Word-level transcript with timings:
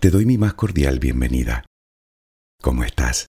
Te 0.00 0.08
doy 0.08 0.24
mi 0.24 0.38
más 0.38 0.54
cordial 0.54 0.98
bienvenida. 0.98 1.66
¿Cómo 2.62 2.84
estás? 2.84 3.26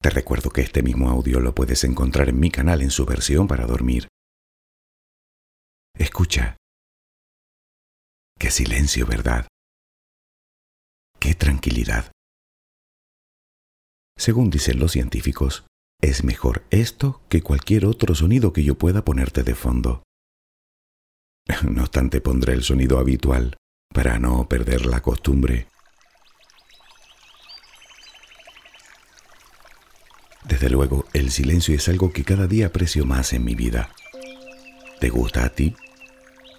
Te 0.00 0.08
recuerdo 0.08 0.50
que 0.50 0.60
este 0.60 0.84
mismo 0.84 1.10
audio 1.10 1.40
lo 1.40 1.52
puedes 1.52 1.82
encontrar 1.82 2.28
en 2.28 2.38
mi 2.38 2.52
canal 2.52 2.80
en 2.80 2.92
su 2.92 3.04
versión 3.06 3.48
para 3.48 3.66
dormir. 3.66 4.06
Escucha. 5.98 6.56
Qué 8.38 8.52
silencio, 8.52 9.04
¿verdad? 9.04 9.48
Qué 11.18 11.34
tranquilidad. 11.34 12.12
Según 14.16 14.48
dicen 14.48 14.78
los 14.78 14.92
científicos, 14.92 15.66
es 16.00 16.22
mejor 16.22 16.64
esto 16.70 17.20
que 17.28 17.42
cualquier 17.42 17.86
otro 17.86 18.14
sonido 18.14 18.52
que 18.52 18.62
yo 18.62 18.78
pueda 18.78 19.04
ponerte 19.04 19.42
de 19.42 19.56
fondo. 19.56 20.04
No 21.68 21.82
obstante, 21.82 22.20
pondré 22.20 22.52
el 22.52 22.62
sonido 22.62 23.00
habitual 23.00 23.56
para 23.92 24.18
no 24.18 24.46
perder 24.48 24.86
la 24.86 25.00
costumbre. 25.00 25.68
Desde 30.44 30.70
luego, 30.70 31.06
el 31.12 31.30
silencio 31.30 31.74
es 31.74 31.88
algo 31.88 32.12
que 32.12 32.22
cada 32.22 32.46
día 32.46 32.66
aprecio 32.66 33.04
más 33.04 33.32
en 33.32 33.44
mi 33.44 33.54
vida. 33.54 33.90
¿Te 35.00 35.08
gusta 35.08 35.44
a 35.44 35.48
ti? 35.48 35.74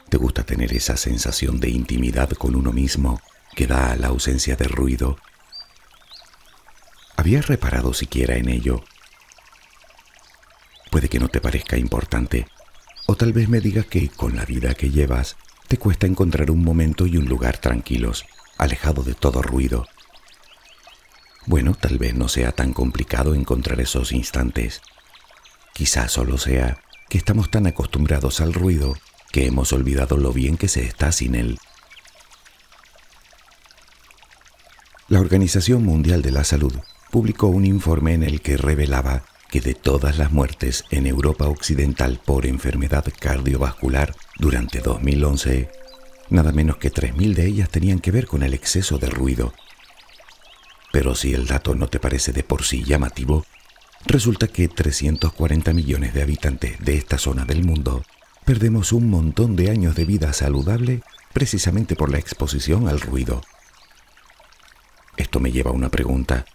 ¿Te 0.09 0.17
gusta 0.17 0.44
tener 0.44 0.73
esa 0.73 0.98
sensación 0.98 1.59
de 1.59 1.70
intimidad 1.70 2.30
con 2.31 2.55
uno 2.55 2.72
mismo 2.72 3.22
que 3.55 3.67
da 3.67 3.95
la 3.95 4.08
ausencia 4.08 4.55
de 4.55 4.67
ruido? 4.67 5.17
¿Habías 7.16 7.48
reparado 7.48 7.94
siquiera 7.94 8.36
en 8.36 8.50
ello? 8.50 8.84
Puede 10.91 11.09
que 11.09 11.20
no 11.20 11.28
te 11.30 11.41
parezca 11.41 11.78
importante, 11.78 12.48
o 13.08 13.16
tal 13.16 13.34
vez 13.34 13.48
me 13.50 13.62
digas 13.62 13.86
que 13.86 14.09
con 14.09 14.36
la 14.36 14.45
vida 14.45 14.73
que 14.73 14.89
llevas 14.89 15.38
te 15.67 15.77
cuesta 15.77 16.07
encontrar 16.07 16.49
un 16.49 16.63
momento 16.63 17.05
y 17.05 17.17
un 17.17 17.26
lugar 17.26 17.58
tranquilos, 17.58 18.25
alejado 18.58 19.03
de 19.03 19.14
todo 19.14 19.41
ruido. 19.41 19.86
Bueno, 21.45 21.75
tal 21.75 21.97
vez 21.97 22.14
no 22.16 22.28
sea 22.28 22.52
tan 22.52 22.73
complicado 22.73 23.33
encontrar 23.33 23.80
esos 23.80 24.11
instantes. 24.11 24.81
Quizás 25.73 26.11
solo 26.11 26.38
sea 26.38 26.80
que 27.09 27.17
estamos 27.17 27.52
tan 27.52 27.67
acostumbrados 27.67 28.41
al 28.41 28.53
ruido 28.53 28.97
que 29.31 29.45
hemos 29.45 29.73
olvidado 29.73 30.17
lo 30.17 30.33
bien 30.33 30.58
que 30.58 30.67
se 30.67 30.86
está 30.86 31.11
sin 31.11 31.36
él. 31.36 31.58
La 35.09 35.22
Organización 35.22 35.84
Mundial 35.84 36.22
de 36.22 36.31
la 36.31 36.44
Salud 36.44 36.73
publicó 37.11 37.47
un 37.47 37.66
informe 37.66 38.13
en 38.13 38.23
el 38.23 38.41
que 38.41 38.58
revelaba 38.58 39.23
que 39.50 39.62
de 39.62 39.73
todas 39.73 40.17
las 40.17 40.31
muertes 40.31 40.86
en 40.92 41.08
Europa 41.08 41.48
Occidental 41.48 42.20
por 42.23 42.45
enfermedad 42.45 43.06
cardiovascular 43.20 44.16
durante 44.38 44.80
2011, 44.80 45.70
nada 46.30 46.52
menos 46.52 46.78
que 46.78 46.92
3.000 46.92 47.34
de 47.34 47.45
ellas 47.45 47.70
tenían 47.70 48.00
que 48.00 48.12
ver 48.12 48.28
con 48.28 48.44
el 48.44 48.53
exceso 48.53 48.98
de 48.98 49.09
ruido. 49.09 49.53
Pero 50.92 51.16
si 51.16 51.34
el 51.34 51.48
dato 51.48 51.75
no 51.75 51.88
te 51.88 52.00
parece 52.00 52.34
de 52.34 52.44
por 52.44 52.64
sí 52.64 52.84
llamativo, 52.84 53.45
resulta 54.06 54.48
que 54.48 54.68
340 54.68 55.73
millones 55.73 56.14
de 56.14 56.22
habitantes 56.22 56.80
de 56.80 56.95
esta 56.98 57.18
zona 57.18 57.45
del 57.45 57.64
mundo 57.64 58.03
perdemos 58.45 58.94
un 58.94 59.09
montón 59.09 59.56
de 59.56 59.70
años 59.70 59.95
de 59.95 60.06
vida 60.06 60.31
saludable 60.34 61.02
precisamente 61.34 61.95
por 61.95 62.09
la 62.09 62.18
exposición 62.18 62.88
al 62.88 63.02
ruido. 63.02 63.42
Esto 65.18 65.40
me 65.40 65.52
lleva 65.52 65.72
a 65.72 65.73
una 65.73 65.90
pregunta 65.90 66.45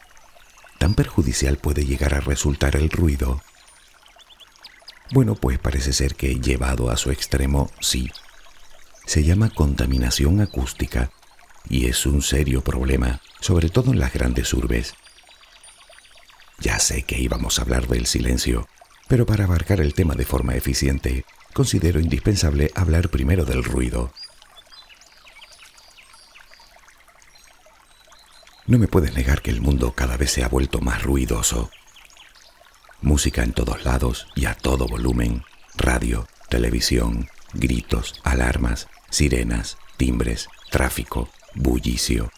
tan 0.83 0.94
perjudicial 0.94 1.58
puede 1.58 1.84
llegar 1.84 2.12
a 2.12 2.19
resultar 2.19 2.75
el 2.75 2.91
ruido? 2.91 3.41
Bueno, 5.12 5.36
pues 5.36 5.61
parece 5.61 5.92
ser 5.92 6.16
que 6.16 6.41
llevado 6.41 6.91
a 6.91 6.97
su 6.97 7.12
extremo, 7.12 7.70
sí. 7.80 8.11
Se 9.06 9.22
llama 9.22 9.50
contaminación 9.50 10.41
acústica 10.41 11.12
y 11.69 11.86
es 11.86 12.05
un 12.05 12.20
serio 12.20 12.64
problema, 12.64 13.20
sobre 13.39 13.69
todo 13.69 13.92
en 13.92 14.00
las 14.00 14.12
grandes 14.12 14.52
urbes. 14.55 14.94
Ya 16.58 16.80
sé 16.80 17.05
que 17.05 17.20
íbamos 17.20 17.61
a 17.61 17.62
hablar 17.62 17.86
del 17.86 18.07
silencio, 18.07 18.67
pero 19.07 19.24
para 19.24 19.45
abarcar 19.45 19.80
el 19.80 19.95
tema 19.95 20.17
de 20.17 20.24
forma 20.24 20.57
eficiente, 20.57 21.24
considero 21.52 22.01
indispensable 22.01 22.73
hablar 22.74 23.08
primero 23.08 23.45
del 23.45 23.62
ruido. 23.62 24.12
No 28.67 28.78
me 28.78 28.86
puedes 28.86 29.14
negar 29.14 29.42
que 29.42 29.50
el 29.50 29.61
mundo 29.61 29.92
cada 29.92 30.17
vez 30.17 30.30
se 30.30 30.45
ha 30.45 30.48
vuelto 30.48 30.80
más 30.80 31.02
ruidoso. 31.02 31.70
Música 33.00 33.42
en 33.42 33.52
todos 33.52 33.84
lados 33.84 34.28
y 34.36 34.46
a 34.46 34.55
todo 34.55 34.86
volumen, 34.86 35.42
radio, 35.74 36.28
televisión, 36.48 37.28
gritos, 37.55 38.20
alarmas, 38.22 38.89
sirenas, 39.11 39.78
timbres, 39.96 40.48
tráfico, 40.70 41.28
bullicio. 41.55 42.30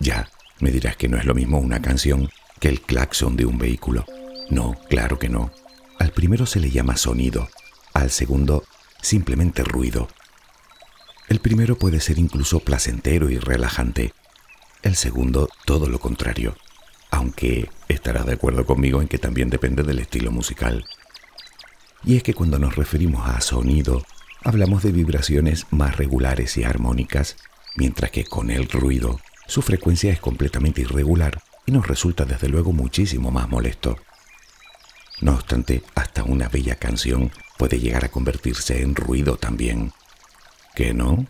Ya, 0.00 0.30
me 0.60 0.70
dirás 0.70 0.96
que 0.96 1.08
no 1.08 1.18
es 1.18 1.26
lo 1.26 1.34
mismo 1.34 1.58
una 1.58 1.82
canción 1.82 2.30
que 2.58 2.68
el 2.68 2.80
claxon 2.80 3.36
de 3.36 3.44
un 3.44 3.58
vehículo. 3.58 4.06
No, 4.48 4.80
claro 4.88 5.18
que 5.18 5.28
no. 5.28 5.52
Al 5.98 6.12
primero 6.12 6.46
se 6.46 6.58
le 6.58 6.70
llama 6.70 6.96
sonido, 6.96 7.48
al 7.92 8.10
segundo 8.10 8.64
simplemente 9.02 9.62
ruido. 9.62 10.08
El 11.28 11.40
primero 11.40 11.76
puede 11.76 12.00
ser 12.00 12.18
incluso 12.18 12.60
placentero 12.60 13.28
y 13.28 13.38
relajante, 13.38 14.14
el 14.82 14.96
segundo, 14.96 15.48
todo 15.64 15.88
lo 15.88 15.98
contrario, 15.98 16.56
aunque 17.10 17.70
estarás 17.88 18.26
de 18.26 18.32
acuerdo 18.32 18.66
conmigo 18.66 19.00
en 19.00 19.08
que 19.08 19.18
también 19.18 19.50
depende 19.50 19.82
del 19.82 20.00
estilo 20.00 20.30
musical. 20.30 20.84
Y 22.04 22.16
es 22.16 22.22
que 22.22 22.34
cuando 22.34 22.58
nos 22.58 22.74
referimos 22.74 23.28
a 23.28 23.40
sonido, 23.40 24.04
hablamos 24.42 24.82
de 24.82 24.92
vibraciones 24.92 25.66
más 25.70 25.96
regulares 25.96 26.56
y 26.56 26.64
armónicas, 26.64 27.36
mientras 27.76 28.10
que 28.10 28.24
con 28.24 28.50
el 28.50 28.68
ruido, 28.68 29.20
su 29.46 29.62
frecuencia 29.62 30.12
es 30.12 30.20
completamente 30.20 30.80
irregular 30.80 31.40
y 31.66 31.72
nos 31.72 31.86
resulta 31.86 32.24
desde 32.24 32.48
luego 32.48 32.72
muchísimo 32.72 33.30
más 33.30 33.48
molesto. 33.48 33.98
No 35.20 35.34
obstante, 35.34 35.82
hasta 35.94 36.24
una 36.24 36.48
bella 36.48 36.74
canción 36.74 37.30
puede 37.56 37.78
llegar 37.78 38.04
a 38.04 38.10
convertirse 38.10 38.82
en 38.82 38.96
ruido 38.96 39.36
también. 39.36 39.92
¿Qué 40.74 40.92
no? 40.92 41.26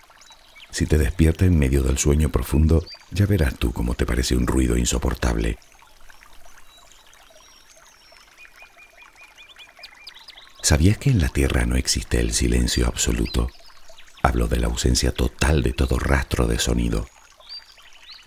Si 0.70 0.86
te 0.86 0.96
despierta 0.96 1.44
en 1.44 1.58
medio 1.58 1.82
del 1.82 1.98
sueño 1.98 2.30
profundo, 2.30 2.82
ya 3.12 3.26
verás 3.26 3.54
tú 3.58 3.72
cómo 3.72 3.94
te 3.94 4.06
parece 4.06 4.36
un 4.36 4.46
ruido 4.46 4.76
insoportable. 4.76 5.58
¿Sabías 10.62 10.96
que 10.96 11.10
en 11.10 11.20
la 11.20 11.28
Tierra 11.28 11.66
no 11.66 11.76
existe 11.76 12.20
el 12.20 12.32
silencio 12.32 12.86
absoluto? 12.86 13.50
Hablo 14.22 14.46
de 14.48 14.58
la 14.58 14.68
ausencia 14.68 15.12
total 15.12 15.62
de 15.62 15.72
todo 15.72 15.98
rastro 15.98 16.46
de 16.46 16.58
sonido. 16.58 17.06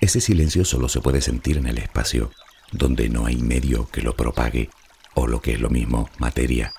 Ese 0.01 0.21
silencio 0.21 0.65
solo 0.65 0.89
se 0.89 1.01
puede 1.01 1.21
sentir 1.21 1.57
en 1.57 1.67
el 1.67 1.77
espacio, 1.77 2.31
donde 2.71 3.09
no 3.09 3.25
hay 3.25 3.37
medio 3.37 3.87
que 3.89 4.01
lo 4.01 4.15
propague, 4.15 4.69
o 5.13 5.27
lo 5.27 5.41
que 5.41 5.53
es 5.53 5.61
lo 5.61 5.69
mismo, 5.69 6.09
materia. 6.19 6.73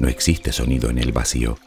No 0.00 0.08
existe 0.08 0.52
sonido 0.52 0.90
en 0.90 0.98
el 0.98 1.12
vacío, 1.12 1.58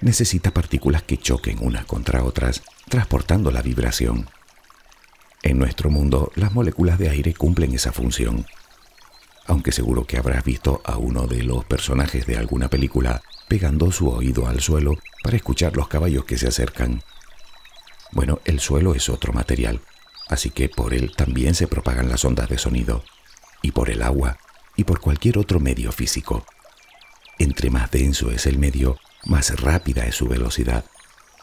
necesita 0.00 0.52
partículas 0.52 1.02
que 1.02 1.18
choquen 1.18 1.58
unas 1.60 1.84
contra 1.84 2.22
otras, 2.22 2.62
transportando 2.88 3.50
la 3.50 3.62
vibración. 3.62 4.28
En 5.44 5.58
nuestro 5.58 5.90
mundo, 5.90 6.32
las 6.36 6.54
moléculas 6.54 6.98
de 6.98 7.10
aire 7.10 7.34
cumplen 7.34 7.74
esa 7.74 7.92
función. 7.92 8.46
Aunque 9.46 9.72
seguro 9.72 10.06
que 10.06 10.16
habrás 10.16 10.42
visto 10.42 10.80
a 10.86 10.96
uno 10.96 11.26
de 11.26 11.42
los 11.42 11.66
personajes 11.66 12.26
de 12.26 12.38
alguna 12.38 12.70
película 12.70 13.20
pegando 13.46 13.92
su 13.92 14.08
oído 14.08 14.46
al 14.46 14.62
suelo 14.62 14.96
para 15.22 15.36
escuchar 15.36 15.76
los 15.76 15.86
caballos 15.86 16.24
que 16.24 16.38
se 16.38 16.48
acercan. 16.48 17.02
Bueno, 18.10 18.40
el 18.46 18.58
suelo 18.58 18.94
es 18.94 19.10
otro 19.10 19.34
material, 19.34 19.82
así 20.30 20.48
que 20.48 20.70
por 20.70 20.94
él 20.94 21.12
también 21.14 21.54
se 21.54 21.66
propagan 21.66 22.08
las 22.08 22.24
ondas 22.24 22.48
de 22.48 22.56
sonido, 22.56 23.04
y 23.60 23.72
por 23.72 23.90
el 23.90 24.00
agua, 24.00 24.38
y 24.76 24.84
por 24.84 25.00
cualquier 25.00 25.36
otro 25.36 25.60
medio 25.60 25.92
físico. 25.92 26.46
Entre 27.38 27.68
más 27.68 27.90
denso 27.90 28.30
es 28.30 28.46
el 28.46 28.58
medio, 28.58 28.98
más 29.26 29.60
rápida 29.60 30.06
es 30.06 30.14
su 30.14 30.26
velocidad, 30.26 30.86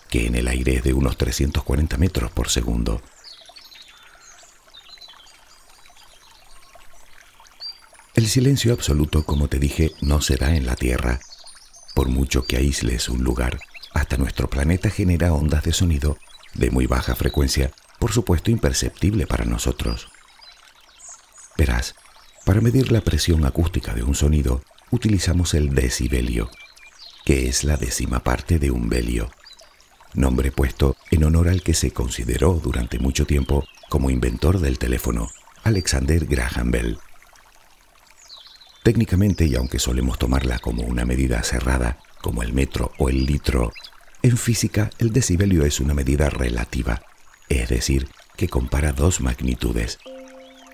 que 0.10 0.26
en 0.26 0.34
el 0.34 0.48
aire 0.48 0.78
es 0.78 0.84
de 0.84 0.94
unos 0.94 1.18
340 1.18 1.98
metros 1.98 2.32
por 2.32 2.50
segundo. 2.50 3.00
El 8.14 8.28
silencio 8.28 8.74
absoluto, 8.74 9.24
como 9.26 9.48
te 9.48 9.58
dije, 9.58 9.94
no 10.02 10.20
se 10.20 10.36
da 10.36 10.54
en 10.54 10.66
la 10.66 10.76
Tierra. 10.76 11.22
Por 11.96 12.10
mucho 12.10 12.44
que 12.46 12.58
aísles 12.58 13.08
un 13.08 13.24
lugar, 13.24 13.58
hasta 13.94 14.18
nuestro 14.18 14.50
planeta 14.50 14.90
genera 14.90 15.32
ondas 15.32 15.64
de 15.64 15.72
sonido 15.72 16.18
de 16.54 16.72
muy 16.72 16.88
baja 16.88 17.16
frecuencia, 17.16 17.72
por 18.00 18.12
supuesto 18.12 18.52
imperceptible 18.52 19.28
para 19.28 19.46
nosotros. 19.46 20.10
Verás, 21.58 21.96
para 22.46 22.60
medir 22.60 22.92
la 22.92 23.00
presión 23.00 23.46
acústica 23.46 23.94
de 23.94 24.04
un 24.04 24.14
sonido, 24.14 24.62
utilizamos 24.90 25.54
el 25.54 25.74
decibelio, 25.74 26.50
que 27.24 27.48
es 27.48 27.64
la 27.64 27.78
décima 27.78 28.20
parte 28.26 28.60
de 28.60 28.72
un 28.72 28.90
belio, 28.90 29.32
nombre 30.14 30.52
puesto 30.52 30.98
en 31.12 31.24
honor 31.24 31.48
al 31.48 31.64
que 31.64 31.74
se 31.74 31.92
consideró 31.92 32.56
durante 32.56 33.00
mucho 33.00 33.26
tiempo 33.26 33.64
como 33.88 34.10
inventor 34.10 34.60
del 34.60 34.80
teléfono, 34.80 35.30
Alexander 35.64 36.26
Graham 36.26 36.72
Bell. 36.72 37.00
Técnicamente, 38.84 39.46
y 39.46 39.56
aunque 39.56 39.78
solemos 39.78 40.18
tomarla 40.18 40.58
como 40.58 40.84
una 40.84 41.06
medida 41.06 41.44
cerrada, 41.44 42.00
como 42.22 42.42
el 42.42 42.52
metro 42.52 42.92
o 42.98 43.10
el 43.10 43.26
litro, 43.26 43.72
en 44.24 44.38
física 44.38 44.90
el 44.98 45.12
decibelio 45.14 45.66
es 45.66 45.80
una 45.80 45.94
medida 45.94 46.30
relativa, 46.30 47.04
es 47.48 47.70
decir, 47.70 48.10
que 48.36 48.48
compara 48.48 48.92
dos 48.92 49.22
magnitudes. 49.22 50.00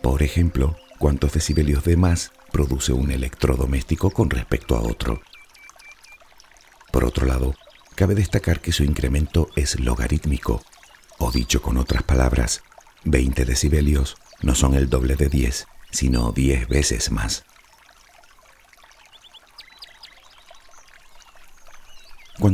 Por 0.02 0.24
ejemplo, 0.24 0.78
cuántos 1.00 1.34
decibelios 1.34 1.84
de 1.84 1.98
más 1.98 2.32
produce 2.52 2.94
un 2.94 3.12
electrodoméstico 3.12 4.10
con 4.10 4.30
respecto 4.30 4.78
a 4.78 4.82
otro. 4.82 5.22
Por 6.92 7.04
otro 7.04 7.26
lado, 7.26 7.56
cabe 7.96 8.16
destacar 8.16 8.62
que 8.62 8.72
su 8.72 8.84
incremento 8.84 9.50
es 9.58 9.80
logarítmico, 9.82 10.64
o 11.18 11.32
dicho 11.32 11.62
con 11.62 11.78
otras 11.78 12.04
palabras, 12.04 12.64
20 13.04 13.44
decibelios 13.44 14.16
no 14.42 14.56
son 14.56 14.76
el 14.76 14.90
doble 14.90 15.16
de 15.16 15.28
10, 15.28 15.68
sino 15.92 16.32
10 16.32 16.70
veces 16.70 17.12
más. 17.12 17.44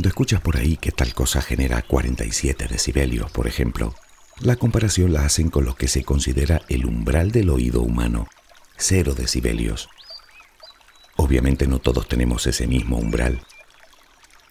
Cuando 0.04 0.16
escuchas 0.16 0.42
por 0.42 0.58
ahí 0.58 0.76
que 0.76 0.92
tal 0.92 1.14
cosa 1.14 1.40
genera 1.40 1.80
47 1.80 2.68
decibelios, 2.68 3.30
por 3.30 3.46
ejemplo, 3.46 3.94
la 4.38 4.56
comparación 4.56 5.14
la 5.14 5.24
hacen 5.24 5.48
con 5.48 5.64
lo 5.64 5.76
que 5.76 5.88
se 5.88 6.04
considera 6.04 6.60
el 6.68 6.84
umbral 6.84 7.32
del 7.32 7.48
oído 7.48 7.80
humano, 7.80 8.28
0 8.76 9.14
decibelios. 9.14 9.88
Obviamente 11.16 11.66
no 11.66 11.78
todos 11.78 12.06
tenemos 12.06 12.46
ese 12.46 12.66
mismo 12.66 12.98
umbral. 12.98 13.46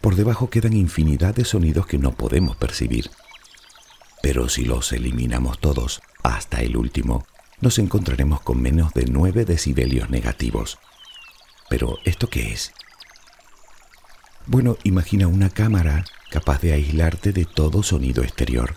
Por 0.02 0.16
debajo 0.16 0.50
quedan 0.50 0.74
infinidad 0.74 1.36
de 1.36 1.46
sonidos 1.46 1.86
que 1.86 2.00
no 2.00 2.14
podemos 2.14 2.56
percibir. 2.56 3.12
Pero 4.24 4.50
si 4.50 4.66
los 4.66 4.92
eliminamos 4.92 5.60
todos, 5.60 6.02
hasta 6.24 6.64
el 6.64 6.76
último, 6.76 7.28
nos 7.62 7.78
encontraremos 7.78 8.42
con 8.42 8.60
menos 8.60 8.92
de 8.96 9.06
9 9.06 9.46
decibelios 9.46 10.10
negativos. 10.10 10.80
Pero 11.70 12.00
¿esto 12.06 12.28
qué 12.28 12.54
es? 12.54 12.74
Bueno, 14.46 14.78
imagina 14.84 15.28
una 15.28 15.50
cámara 15.50 16.04
capaz 16.30 16.60
de 16.62 16.74
aislarte 16.74 17.32
de 17.32 17.46
todo 17.46 17.82
sonido 17.82 18.24
exterior. 18.24 18.76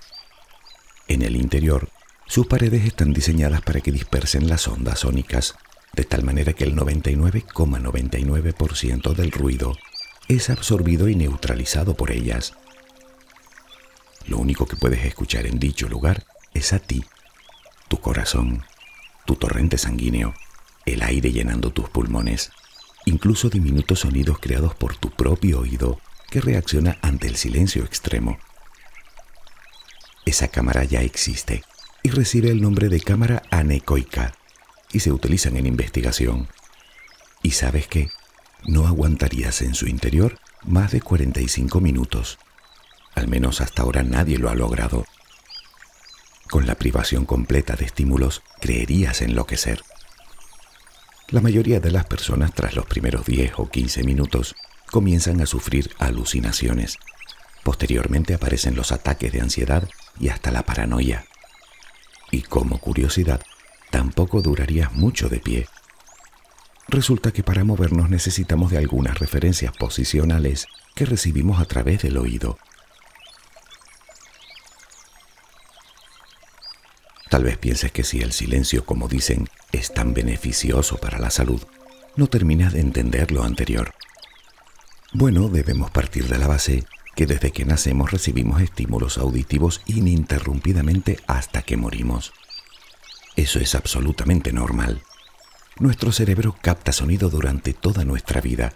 En 1.08 1.22
el 1.22 1.34
interior, 1.34 1.88
sus 2.26 2.46
paredes 2.46 2.84
están 2.84 3.12
diseñadas 3.12 3.62
para 3.62 3.80
que 3.80 3.90
dispersen 3.90 4.48
las 4.48 4.68
ondas 4.68 5.00
sónicas, 5.00 5.56
de 5.92 6.04
tal 6.04 6.22
manera 6.22 6.52
que 6.52 6.62
el 6.62 6.76
99,99% 6.76 9.12
del 9.14 9.32
ruido 9.32 9.76
es 10.28 10.50
absorbido 10.50 11.08
y 11.08 11.16
neutralizado 11.16 11.94
por 11.94 12.12
ellas. 12.12 12.52
Lo 14.28 14.38
único 14.38 14.66
que 14.66 14.76
puedes 14.76 15.04
escuchar 15.04 15.46
en 15.46 15.58
dicho 15.58 15.88
lugar 15.88 16.26
es 16.54 16.72
a 16.72 16.78
ti, 16.78 17.04
tu 17.88 17.98
corazón, 17.98 18.62
tu 19.24 19.34
torrente 19.34 19.78
sanguíneo, 19.78 20.32
el 20.84 21.02
aire 21.02 21.32
llenando 21.32 21.72
tus 21.72 21.88
pulmones 21.88 22.52
incluso 23.06 23.48
diminutos 23.48 24.00
sonidos 24.00 24.38
creados 24.38 24.74
por 24.74 24.96
tu 24.96 25.10
propio 25.10 25.60
oído 25.60 25.98
que 26.28 26.40
reacciona 26.40 26.98
ante 27.00 27.28
el 27.28 27.36
silencio 27.36 27.84
extremo. 27.84 28.38
Esa 30.26 30.48
cámara 30.48 30.84
ya 30.84 31.02
existe 31.02 31.62
y 32.02 32.10
recibe 32.10 32.50
el 32.50 32.60
nombre 32.60 32.88
de 32.88 33.00
cámara 33.00 33.42
anecoica 33.50 34.34
y 34.92 35.00
se 35.00 35.12
utilizan 35.12 35.56
en 35.56 35.66
investigación. 35.66 36.48
¿Y 37.42 37.52
sabes 37.52 37.86
qué? 37.86 38.10
No 38.66 38.86
aguantarías 38.86 39.62
en 39.62 39.74
su 39.74 39.86
interior 39.86 40.38
más 40.64 40.90
de 40.90 41.00
45 41.00 41.80
minutos. 41.80 42.38
Al 43.14 43.28
menos 43.28 43.60
hasta 43.60 43.82
ahora 43.82 44.02
nadie 44.02 44.36
lo 44.38 44.50
ha 44.50 44.56
logrado. 44.56 45.04
Con 46.50 46.66
la 46.66 46.74
privación 46.74 47.24
completa 47.24 47.76
de 47.76 47.84
estímulos, 47.84 48.42
creerías 48.60 49.22
enloquecer. 49.22 49.82
La 51.28 51.40
mayoría 51.40 51.80
de 51.80 51.90
las 51.90 52.04
personas 52.06 52.54
tras 52.54 52.76
los 52.76 52.86
primeros 52.86 53.26
10 53.26 53.54
o 53.56 53.68
15 53.68 54.04
minutos 54.04 54.54
comienzan 54.92 55.40
a 55.40 55.46
sufrir 55.46 55.90
alucinaciones. 55.98 56.98
Posteriormente 57.64 58.32
aparecen 58.32 58.76
los 58.76 58.92
ataques 58.92 59.32
de 59.32 59.40
ansiedad 59.40 59.88
y 60.20 60.28
hasta 60.28 60.52
la 60.52 60.62
paranoia. 60.62 61.24
Y 62.30 62.42
como 62.42 62.78
curiosidad, 62.78 63.40
tampoco 63.90 64.40
durarías 64.40 64.92
mucho 64.92 65.28
de 65.28 65.40
pie. 65.40 65.66
Resulta 66.86 67.32
que 67.32 67.42
para 67.42 67.64
movernos 67.64 68.08
necesitamos 68.08 68.70
de 68.70 68.78
algunas 68.78 69.18
referencias 69.18 69.76
posicionales 69.76 70.68
que 70.94 71.06
recibimos 71.06 71.60
a 71.60 71.64
través 71.64 72.02
del 72.02 72.18
oído. 72.18 72.56
Tal 77.36 77.44
vez 77.44 77.58
pienses 77.58 77.92
que 77.92 78.02
si 78.02 78.22
el 78.22 78.32
silencio, 78.32 78.86
como 78.86 79.08
dicen, 79.08 79.46
es 79.70 79.92
tan 79.92 80.14
beneficioso 80.14 80.96
para 80.96 81.18
la 81.18 81.28
salud, 81.28 81.60
no 82.16 82.28
terminas 82.28 82.72
de 82.72 82.80
entender 82.80 83.30
lo 83.30 83.44
anterior. 83.44 83.92
Bueno, 85.12 85.50
debemos 85.50 85.90
partir 85.90 86.28
de 86.28 86.38
la 86.38 86.46
base 86.46 86.86
que 87.14 87.26
desde 87.26 87.52
que 87.52 87.66
nacemos 87.66 88.10
recibimos 88.10 88.62
estímulos 88.62 89.18
auditivos 89.18 89.82
ininterrumpidamente 89.84 91.18
hasta 91.26 91.60
que 91.60 91.76
morimos. 91.76 92.32
Eso 93.36 93.58
es 93.58 93.74
absolutamente 93.74 94.54
normal. 94.54 95.02
Nuestro 95.78 96.12
cerebro 96.12 96.56
capta 96.62 96.90
sonido 96.90 97.28
durante 97.28 97.74
toda 97.74 98.06
nuestra 98.06 98.40
vida. 98.40 98.72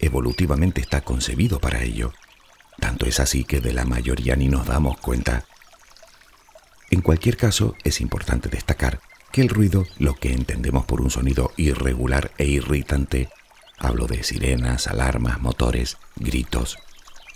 Evolutivamente 0.00 0.80
está 0.80 1.02
concebido 1.02 1.60
para 1.60 1.84
ello. 1.84 2.12
Tanto 2.80 3.06
es 3.06 3.20
así 3.20 3.44
que 3.44 3.60
de 3.60 3.72
la 3.72 3.84
mayoría 3.84 4.34
ni 4.34 4.48
nos 4.48 4.66
damos 4.66 4.98
cuenta. 4.98 5.44
En 6.90 7.02
cualquier 7.02 7.36
caso, 7.36 7.76
es 7.84 8.00
importante 8.00 8.48
destacar 8.48 9.00
que 9.30 9.40
el 9.40 9.48
ruido, 9.48 9.86
lo 9.98 10.14
que 10.14 10.32
entendemos 10.32 10.84
por 10.84 11.00
un 11.00 11.10
sonido 11.10 11.52
irregular 11.56 12.32
e 12.36 12.46
irritante, 12.46 13.28
hablo 13.78 14.06
de 14.06 14.24
sirenas, 14.24 14.88
alarmas, 14.88 15.40
motores, 15.40 15.98
gritos, 16.16 16.78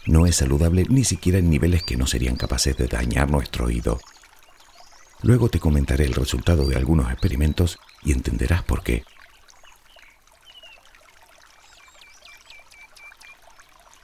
no 0.07 0.27
es 0.27 0.37
saludable 0.37 0.85
ni 0.89 1.05
siquiera 1.05 1.39
en 1.39 1.49
niveles 1.49 1.83
que 1.83 1.97
no 1.97 2.07
serían 2.07 2.37
capaces 2.37 2.77
de 2.77 2.89
dañar 2.89 3.31
nuestro 3.31 3.67
oído. 3.67 4.01
Luego 5.23 5.49
te 5.49 5.61
comentaré 5.61 6.05
el 6.05 6.15
resultado 6.15 6.67
de 6.67 6.77
algunos 6.77 7.11
experimentos 7.11 7.79
y 8.03 8.13
entenderás 8.13 8.63
por 8.63 8.83
qué. 8.83 9.05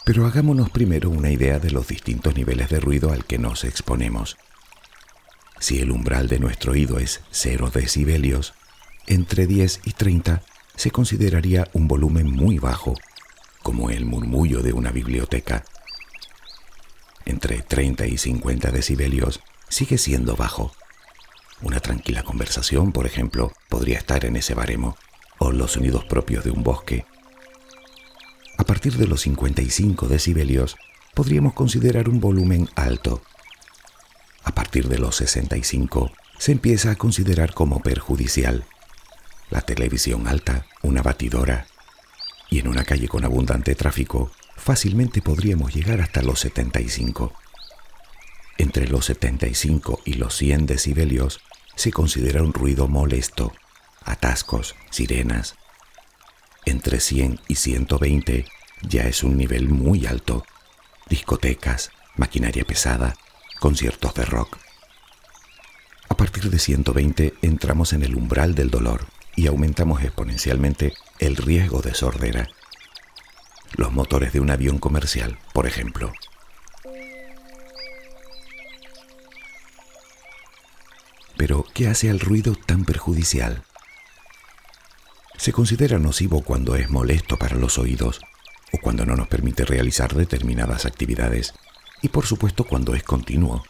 Pero 0.05 0.27
hagámonos 0.27 0.71
primero 0.71 1.11
una 1.11 1.31
idea 1.31 1.59
de 1.59 1.71
los 1.71 1.87
distintos 1.87 2.35
niveles 2.35 2.71
de 2.71 2.81
ruido 2.81 3.13
al 3.13 3.27
que 3.27 3.39
nos 3.39 3.65
exponemos. 3.65 4.39
Si 5.61 5.79
el 5.79 5.93
umbral 5.93 6.27
de 6.27 6.41
nuestro 6.41 6.73
oído 6.73 6.99
es 6.99 7.21
0 7.31 7.71
decibelios, 7.73 8.55
entre 9.07 9.47
10 9.47 9.83
y 9.85 9.93
30 9.93 10.43
se 10.75 10.91
consideraría 10.91 11.69
un 11.75 11.87
volumen 11.87 12.31
muy 12.31 12.59
bajo, 12.59 12.95
como 13.63 13.91
el 13.91 14.07
murmullo 14.07 14.63
de 14.63 14.73
una 14.73 14.91
biblioteca. 14.91 15.65
Entre 17.27 17.61
30 17.61 18.07
y 18.07 18.17
50 18.17 18.71
decibelios 18.71 19.41
sigue 19.69 19.99
siendo 19.99 20.35
bajo. 20.35 20.73
Una 21.61 21.81
tranquila 21.81 22.23
conversación, 22.23 22.93
por 22.93 23.05
ejemplo, 23.05 23.53
podría 23.69 23.99
estar 23.99 24.25
en 24.25 24.37
ese 24.37 24.55
baremo, 24.55 24.97
o 25.39 25.53
los 25.53 25.73
sonidos 25.73 26.07
propios 26.07 26.43
de 26.43 26.51
un 26.51 26.63
bosque. 26.63 27.05
A 28.57 28.65
partir 28.65 28.95
de 28.97 29.07
los 29.07 29.21
55 29.21 30.09
decibelios, 30.09 30.77
podríamos 31.15 31.53
considerar 31.53 32.09
un 32.09 32.19
volumen 32.19 32.69
alto, 32.77 33.23
a 34.45 34.53
partir 34.53 34.89
de 34.89 34.99
los 34.99 35.17
65 35.17 36.13
se 36.39 36.53
empieza 36.53 36.93
a 36.93 36.97
considerar 36.97 37.53
como 37.55 37.81
perjudicial. 37.83 38.65
La 39.51 39.61
televisión 39.61 40.27
alta, 40.27 40.67
una 40.83 41.03
batidora, 41.03 41.67
y 42.49 42.59
en 42.59 42.69
una 42.69 42.85
calle 42.85 43.09
con 43.09 43.25
abundante 43.25 43.75
tráfico, 43.75 44.31
fácilmente 44.57 45.23
podríamos 45.23 45.75
llegar 45.75 46.01
hasta 46.01 46.23
los 46.23 46.41
75. 46.41 47.33
Entre 48.59 48.89
los 48.89 49.07
75 49.07 50.01
y 50.05 50.15
los 50.15 50.37
100 50.37 50.67
decibelios 50.67 51.41
se 51.77 51.93
considera 51.93 52.43
un 52.43 52.53
ruido 52.53 52.89
molesto, 52.89 53.53
atascos, 54.05 54.75
sirenas. 54.91 55.55
Entre 56.67 57.01
100 57.01 57.41
y 57.49 57.55
120 57.55 58.47
ya 58.83 59.05
es 59.05 59.23
un 59.23 59.37
nivel 59.37 59.69
muy 59.69 60.07
alto, 60.07 60.45
discotecas, 61.09 61.91
maquinaria 62.17 62.65
pesada, 62.65 63.17
conciertos 63.61 64.15
de 64.15 64.25
rock. 64.25 64.57
A 66.09 66.17
partir 66.17 66.51
de 66.51 66.59
120 66.59 67.35
entramos 67.43 67.93
en 67.93 68.03
el 68.03 68.17
umbral 68.17 68.55
del 68.55 68.71
dolor 68.71 69.07
y 69.37 69.47
aumentamos 69.47 70.03
exponencialmente 70.03 70.95
el 71.19 71.37
riesgo 71.37 71.83
de 71.83 71.95
sordera. 71.95 72.49
Los 73.77 73.93
motores 73.93 74.33
de 74.33 74.41
un 74.41 74.51
avión 74.51 74.79
comercial, 74.79 75.39
por 75.53 75.67
ejemplo. 75.67 76.13
Pero, 81.37 81.65
¿qué 81.75 81.89
hace 81.89 82.11
al 82.11 82.19
ruido 82.19 82.55
tan 82.55 82.85
perjudicial? 82.85 83.63
Se 85.37 85.53
considera 85.53 85.99
nocivo 85.99 86.43
cuando 86.43 86.77
es 86.77 86.91
molesto 86.91 87.39
para 87.39 87.57
los 87.57 87.79
oídos 87.79 88.21
o 88.73 88.79
cuando 88.83 89.07
no 89.07 89.17
nos 89.17 89.29
permite 89.29 89.65
realizar 89.65 90.15
determinadas 90.15 90.87
actividades 90.87 91.55
y 92.03 92.09
por 92.09 92.27
supuesto 92.27 92.65
cuando 92.65 92.95
es 92.95 93.03
continuo. 93.03 93.65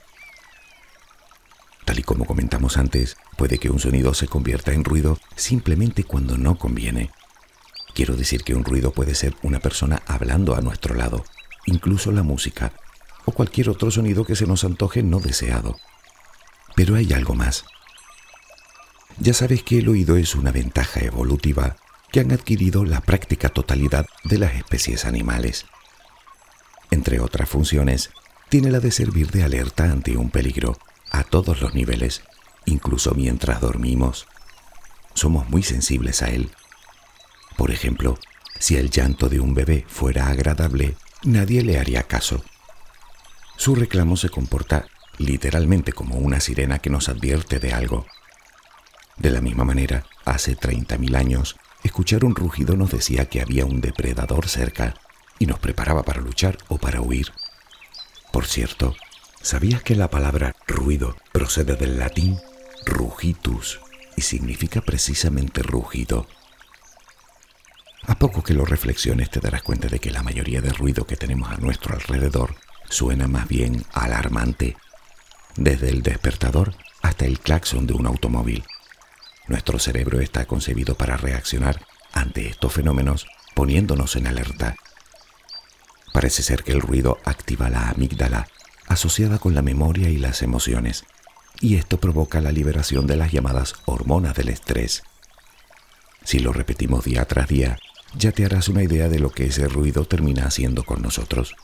Tal 1.85 1.99
y 1.99 2.03
como 2.03 2.25
comentamos 2.25 2.77
antes, 2.77 3.17
puede 3.37 3.59
que 3.59 3.71
un 3.71 3.81
sonido 3.81 4.15
se 4.15 4.29
convierta 4.29 4.73
en 4.73 4.85
ruido 4.85 5.19
simplemente 5.35 6.05
cuando 6.05 6.39
no 6.39 6.57
conviene. 6.57 7.11
Quiero 7.95 8.15
decir 8.17 8.45
que 8.45 8.55
un 8.55 8.65
ruido 8.65 8.93
puede 8.93 9.15
ser 9.15 9.35
una 9.43 9.59
persona 9.59 10.03
hablando 10.07 10.55
a 10.55 10.61
nuestro 10.61 10.95
lado, 10.95 11.25
incluso 11.67 12.13
la 12.13 12.23
música, 12.23 12.73
o 13.25 13.33
cualquier 13.33 13.71
otro 13.71 13.91
sonido 13.91 14.25
que 14.25 14.37
se 14.37 14.47
nos 14.47 14.65
antoje 14.65 15.03
no 15.03 15.19
deseado. 15.19 15.77
Pero 16.77 16.95
hay 16.95 17.13
algo 17.13 17.35
más. 17.35 17.65
Ya 19.19 19.35
sabes 19.35 19.63
que 19.63 19.79
el 19.79 19.89
oído 19.89 20.17
es 20.17 20.35
una 20.35 20.53
ventaja 20.53 21.01
evolutiva 21.01 21.77
que 22.13 22.21
han 22.21 22.33
adquirido 22.33 22.85
la 22.85 23.01
práctica 23.01 23.49
totalidad 23.49 24.07
de 24.25 24.39
las 24.39 24.55
especies 24.55 25.05
animales. 25.05 25.67
Entre 26.91 27.21
otras 27.21 27.49
funciones, 27.49 28.11
tiene 28.51 28.73
la 28.73 28.81
de 28.81 28.91
servir 28.91 29.31
de 29.31 29.45
alerta 29.45 29.85
ante 29.85 30.17
un 30.17 30.29
peligro 30.29 30.77
a 31.13 31.23
todos 31.23 31.61
los 31.61 31.73
niveles, 31.73 32.23
incluso 32.67 33.15
mientras 33.15 33.61
dormimos. 33.61 34.27
Somos 35.15 35.49
muy 35.49 35.63
sensibles 35.63 36.21
a 36.21 36.31
él. 36.31 36.51
Por 37.57 37.71
ejemplo, 37.71 38.19
si 38.59 38.77
el 38.77 38.91
llanto 38.91 39.29
de 39.29 39.39
un 39.39 39.55
bebé 39.55 39.85
fuera 39.87 40.27
agradable, 40.27 40.97
nadie 41.23 41.63
le 41.63 41.79
haría 41.79 42.03
caso. 42.03 42.43
Su 43.57 43.77
reclamo 43.77 44.17
se 44.17 44.31
comporta 44.31 44.87
literalmente 45.19 45.93
como 45.93 46.17
una 46.17 46.41
sirena 46.41 46.81
que 46.81 46.91
nos 46.91 47.09
advierte 47.09 47.61
de 47.61 47.73
algo. 47.73 48.05
De 49.17 49.31
la 49.31 49.41
misma 49.41 49.65
manera, 49.65 50.07
hace 50.25 50.57
30.000 50.57 51.15
años, 51.15 51.57
escuchar 51.85 52.25
un 52.25 52.35
rugido 52.35 52.75
nos 52.75 52.91
decía 52.91 53.27
que 53.27 53.41
había 53.41 53.65
un 53.65 53.81
depredador 53.81 54.49
cerca 54.49 54.95
y 55.39 55.47
nos 55.47 55.61
preparaba 55.61 56.03
para 56.03 56.21
luchar 56.21 56.59
o 56.67 56.79
para 56.79 57.01
huir. 57.01 57.31
Por 58.33 58.47
cierto, 58.47 58.95
¿sabías 59.43 59.83
que 59.83 59.97
la 59.97 60.09
palabra 60.09 60.55
ruido 60.67 61.17
procede 61.33 61.77
del 61.77 61.99
latín 61.99 62.39
rugitus 62.85 63.81
y 64.17 64.23
significa 64.23 64.81
precisamente 64.81 65.63
rugido? 65.63 66.27
A 68.07 68.19
poco 68.19 68.43
que 68.43 68.55
lo 68.55 68.65
reflexiones 68.65 69.31
te 69.31 69.41
darás 69.41 69.63
cuenta 69.63 69.89
de 69.89 69.99
que 69.99 70.11
la 70.11 70.23
mayoría 70.23 70.61
de 70.61 70.73
ruido 70.73 71.07
que 71.07 71.17
tenemos 71.17 71.51
a 71.51 71.57
nuestro 71.59 71.95
alrededor 71.95 72.55
suena 72.89 73.29
más 73.29 73.47
bien 73.49 73.85
alarmante, 73.93 74.77
desde 75.57 75.91
el 75.91 76.03
despertador 76.03 76.75
hasta 77.03 77.25
el 77.25 77.41
claxon 77.41 77.87
de 77.87 77.95
un 77.95 78.07
automóvil. 78.07 78.65
Nuestro 79.49 79.79
cerebro 79.79 80.21
está 80.21 80.47
concebido 80.47 80.95
para 80.95 81.17
reaccionar 81.17 81.85
ante 82.13 82.49
estos 82.49 82.73
fenómenos 82.73 83.27
poniéndonos 83.55 84.17
en 84.17 84.27
alerta. 84.27 84.77
Parece 86.21 86.43
ser 86.43 86.65
que 86.65 86.73
el 86.73 86.83
ruido 86.83 87.19
activa 87.25 87.71
la 87.71 87.89
amígdala, 87.89 88.47
asociada 88.89 89.39
con 89.39 89.55
la 89.55 89.63
memoria 89.63 90.11
y 90.11 90.19
las 90.19 90.43
emociones, 90.43 91.07
y 91.63 91.77
esto 91.77 91.99
provoca 91.99 92.43
la 92.43 92.53
liberación 92.53 93.07
de 93.07 93.17
las 93.17 93.33
llamadas 93.33 93.77
hormonas 93.87 94.35
del 94.35 94.51
estrés. 94.51 95.03
Si 96.23 96.39
lo 96.39 96.53
repetimos 96.53 97.07
día 97.07 97.25
tras 97.25 97.49
día, 97.49 97.79
ya 98.15 98.33
te 98.33 98.45
harás 98.45 98.69
una 98.69 98.83
idea 98.83 99.09
de 99.09 99.19
lo 99.19 99.31
que 99.31 99.47
ese 99.47 99.67
ruido 99.67 100.05
termina 100.05 100.45
haciendo 100.45 100.85
con 100.85 101.01
nosotros. 101.01 101.55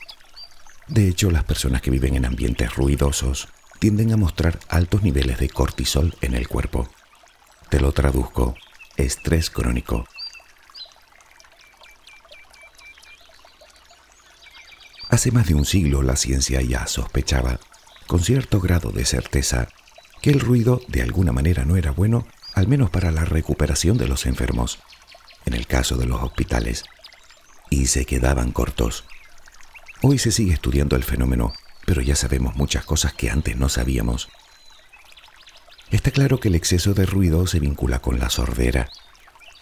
De 0.87 1.07
hecho, 1.07 1.29
las 1.29 1.43
personas 1.43 1.83
que 1.83 1.91
viven 1.91 2.15
en 2.15 2.25
ambientes 2.25 2.73
ruidosos 2.73 3.49
tienden 3.77 4.11
a 4.11 4.17
mostrar 4.17 4.57
altos 4.69 5.03
niveles 5.03 5.37
de 5.37 5.49
cortisol 5.49 6.15
en 6.21 6.33
el 6.33 6.47
cuerpo. 6.47 6.89
Te 7.69 7.79
lo 7.79 7.91
traduzco, 7.91 8.55
estrés 8.95 9.51
crónico. 9.51 10.07
Hace 15.17 15.31
más 15.31 15.47
de 15.47 15.55
un 15.55 15.65
siglo 15.65 16.03
la 16.03 16.15
ciencia 16.15 16.61
ya 16.61 16.85
sospechaba, 16.85 17.59
con 18.05 18.23
cierto 18.23 18.59
grado 18.61 18.91
de 18.91 19.03
certeza, 19.03 19.67
que 20.21 20.29
el 20.29 20.39
ruido 20.39 20.79
de 20.89 21.01
alguna 21.01 21.31
manera 21.31 21.65
no 21.65 21.75
era 21.75 21.89
bueno, 21.89 22.27
al 22.53 22.67
menos 22.67 22.91
para 22.91 23.09
la 23.09 23.25
recuperación 23.25 23.97
de 23.97 24.07
los 24.07 24.27
enfermos, 24.27 24.77
en 25.47 25.55
el 25.55 25.65
caso 25.65 25.97
de 25.97 26.05
los 26.05 26.21
hospitales, 26.21 26.83
y 27.71 27.87
se 27.87 28.05
quedaban 28.05 28.51
cortos. 28.51 29.05
Hoy 30.03 30.19
se 30.19 30.31
sigue 30.31 30.53
estudiando 30.53 30.95
el 30.95 31.03
fenómeno, 31.03 31.51
pero 31.87 32.03
ya 32.03 32.15
sabemos 32.15 32.55
muchas 32.55 32.85
cosas 32.85 33.13
que 33.13 33.31
antes 33.31 33.57
no 33.57 33.69
sabíamos. 33.69 34.29
Está 35.89 36.11
claro 36.11 36.39
que 36.39 36.49
el 36.49 36.55
exceso 36.55 36.93
de 36.93 37.07
ruido 37.07 37.47
se 37.47 37.59
vincula 37.59 37.97
con 38.03 38.19
la 38.19 38.29
sordera, 38.29 38.91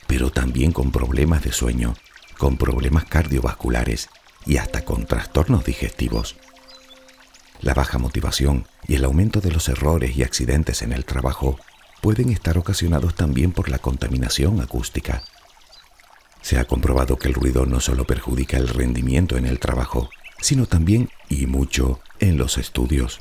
pero 0.05 0.33
también 0.33 0.73
con 0.73 0.91
problemas 0.91 1.43
de 1.43 1.53
sueño, 1.53 1.95
con 2.37 2.57
problemas 2.57 3.05
cardiovasculares 3.05 4.09
y 4.45 4.57
hasta 4.57 4.85
con 4.85 5.05
trastornos 5.05 5.63
digestivos. 5.65 6.35
La 7.61 7.73
baja 7.73 7.97
motivación 7.97 8.67
y 8.87 8.95
el 8.95 9.05
aumento 9.05 9.41
de 9.41 9.51
los 9.51 9.69
errores 9.69 10.15
y 10.15 10.23
accidentes 10.23 10.81
en 10.81 10.91
el 10.91 11.05
trabajo 11.05 11.57
pueden 12.01 12.29
estar 12.29 12.57
ocasionados 12.57 13.15
también 13.15 13.51
por 13.51 13.69
la 13.69 13.79
contaminación 13.79 14.61
acústica. 14.61 15.23
Se 16.41 16.59
ha 16.59 16.65
comprobado 16.65 17.17
que 17.17 17.27
el 17.27 17.33
ruido 17.33 17.65
no 17.65 17.79
solo 17.79 18.05
perjudica 18.05 18.57
el 18.57 18.67
rendimiento 18.67 19.37
en 19.37 19.47
el 19.47 19.59
trabajo, 19.59 20.09
sino 20.39 20.67
también, 20.67 21.09
y 21.27 21.47
mucho, 21.47 21.99
en 22.19 22.37
los 22.37 22.59
estudios. 22.59 23.19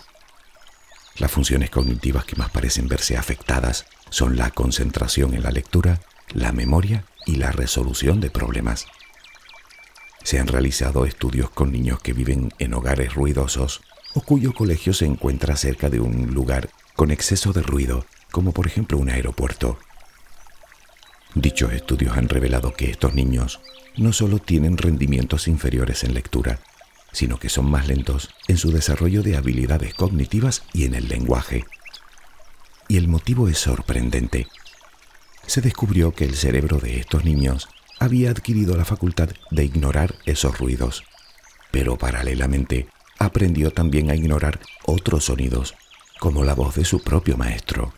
Las 1.17 1.31
funciones 1.31 1.71
cognitivas 1.71 2.25
que 2.25 2.37
más 2.37 2.51
parecen 2.51 2.89
verse 2.89 3.17
afectadas 3.17 3.87
son 4.11 4.37
la 4.37 4.51
concentración 4.51 5.33
en 5.33 5.43
la 5.43 5.53
lectura, 5.53 6.01
la 6.35 6.53
memoria 6.53 7.05
y 7.25 7.37
la 7.37 7.53
resolución 7.53 8.21
de 8.21 8.31
problemas. 8.31 8.87
Se 10.25 10.41
han 10.41 10.47
realizado 10.47 11.05
estudios 11.05 11.51
con 11.51 11.71
niños 11.71 12.01
que 12.01 12.15
viven 12.15 12.53
en 12.59 12.73
hogares 12.73 13.15
ruidosos 13.15 13.83
o 14.15 14.23
cuyo 14.23 14.55
colegio 14.55 14.95
se 14.95 15.05
encuentra 15.05 15.55
cerca 15.55 15.91
de 15.91 16.01
un 16.01 16.33
lugar 16.33 16.71
con 16.97 17.11
exceso 17.11 17.53
de 17.53 17.61
ruido, 17.61 18.07
como 18.31 18.53
por 18.53 18.67
ejemplo 18.67 18.97
un 18.97 19.11
aeropuerto. 19.11 19.79
Dichos 21.35 21.75
estudios 21.75 22.17
han 22.17 22.31
revelado 22.31 22.73
que 22.73 22.91
estos 22.91 23.13
niños 23.13 23.61
no 23.99 24.15
solo 24.15 24.39
tienen 24.39 24.79
rendimientos 24.79 25.47
inferiores 25.47 26.05
en 26.05 26.15
lectura, 26.15 26.59
sino 27.13 27.39
que 27.39 27.51
son 27.51 27.71
más 27.71 27.87
lentos 27.87 28.31
en 28.49 28.57
su 28.57 28.73
desarrollo 28.73 29.23
de 29.23 29.37
habilidades 29.37 29.93
cognitivas 29.93 30.63
y 30.73 30.85
en 30.85 30.95
el 30.95 31.09
lenguaje. 31.09 31.65
Y 32.89 32.97
el 32.97 33.09
motivo 33.09 33.49
es 33.49 33.59
sorprendente. 33.59 34.47
Se 35.47 35.61
descubrió 35.61 36.13
que 36.13 36.25
el 36.25 36.35
cerebro 36.35 36.79
de 36.79 36.99
estos 36.99 37.25
niños 37.25 37.69
había 37.99 38.31
adquirido 38.31 38.77
la 38.77 38.85
facultad 38.85 39.31
de 39.51 39.65
ignorar 39.65 40.15
esos 40.27 40.59
ruidos, 40.59 41.05
pero 41.71 41.97
paralelamente 41.97 42.89
aprendió 43.19 43.71
también 43.71 44.11
a 44.11 44.15
ignorar 44.15 44.61
otros 44.85 45.25
sonidos, 45.25 45.75
como 46.19 46.45
la 46.45 46.55
voz 46.55 46.75
de 46.75 46.85
su 46.85 47.03
propio 47.03 47.37
maestro. 47.37 47.95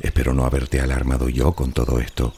Espero 0.00 0.34
no 0.34 0.44
haberte 0.44 0.80
alarmado 0.80 1.28
yo 1.28 1.52
con 1.52 1.72
todo 1.72 2.00
esto 2.00 2.34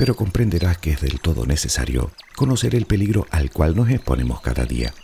pero 0.00 0.16
comprenderás 0.16 0.78
que 0.78 0.92
es 0.92 1.02
del 1.02 1.20
todo 1.20 1.44
necesario 1.44 2.10
conocer 2.34 2.74
el 2.74 2.86
peligro 2.86 3.26
al 3.30 3.50
cual 3.50 3.76
nos 3.76 3.90
exponemos 3.90 4.40
cada 4.40 4.64
día. 4.64 4.94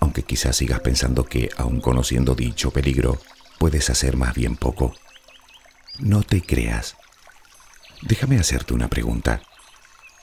Aunque 0.00 0.22
quizás 0.22 0.54
sigas 0.54 0.80
pensando 0.80 1.24
que, 1.24 1.48
aun 1.56 1.80
conociendo 1.80 2.34
dicho 2.34 2.72
peligro, 2.72 3.18
puedes 3.58 3.88
hacer 3.88 4.18
más 4.18 4.34
bien 4.34 4.56
poco. 4.56 4.94
No 5.98 6.22
te 6.22 6.42
creas. 6.42 6.96
Déjame 8.02 8.38
hacerte 8.38 8.74
una 8.74 8.88
pregunta. 8.88 9.42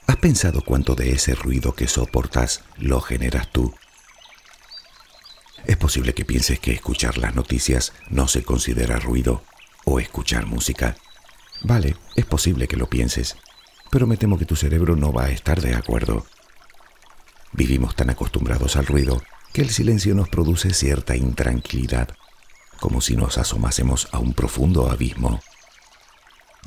¿Has 0.08 0.18
pensado 0.18 0.62
cuánto 0.62 0.96
de 0.96 1.12
ese 1.12 1.36
ruido 1.36 1.74
que 1.74 1.88
soportas 1.88 2.63
lo 2.78 3.01
generas 3.01 3.51
tú? 3.51 3.74
Es 5.66 5.78
posible 5.78 6.13
que 6.13 6.25
pienses 6.25 6.60
que 6.60 6.74
escuchar 6.74 7.18
las 7.18 7.36
noticias 7.36 7.94
no 8.10 8.28
se 8.28 8.44
considera 8.44 9.00
ruido 9.00 9.44
o 9.86 10.00
escuchar 10.00 10.46
música 10.46 10.96
Vale, 11.63 11.96
es 12.16 12.25
posible 12.25 12.68
que 12.68 12.75
lo 12.75 12.90
pienses, 12.90 13.38
pero 13.92 14.08
me 14.08 14.18
temo 14.18 14.38
que 14.38 14.46
tu 14.46 14.56
cerebro 14.56 14.96
no 14.96 15.13
va 15.13 15.25
a 15.25 15.32
estar 15.32 15.62
de 15.62 15.75
acuerdo. 15.75 16.25
Vivimos 17.54 17.96
tan 17.96 18.10
acostumbrados 18.10 18.75
al 18.78 18.88
ruido 18.88 19.22
que 19.54 19.62
el 19.62 19.70
silencio 19.70 20.16
nos 20.16 20.30
produce 20.30 20.74
cierta 20.74 21.16
intranquilidad, 21.16 22.10
como 22.80 23.00
si 23.00 23.16
nos 23.16 23.38
asomásemos 23.38 24.08
a 24.12 24.18
un 24.18 24.34
profundo 24.34 24.90
abismo. 24.90 25.40